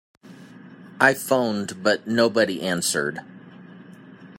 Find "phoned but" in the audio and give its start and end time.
1.13-2.07